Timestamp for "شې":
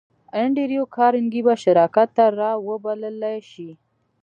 3.51-3.69